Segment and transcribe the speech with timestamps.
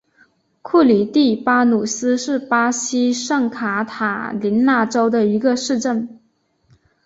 [0.63, 6.19] 库里蒂巴努斯是巴西圣卡塔琳娜州的一个市镇。